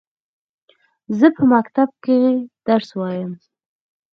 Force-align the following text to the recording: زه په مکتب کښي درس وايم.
زه 1.17 1.27
په 1.35 1.43
مکتب 1.53 1.89
کښي 2.03 2.21
درس 2.67 2.89
وايم. 2.99 3.31